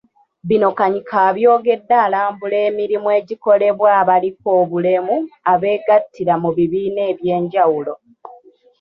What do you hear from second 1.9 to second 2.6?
alambula